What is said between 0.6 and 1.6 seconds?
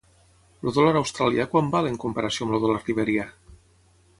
El dòlar australià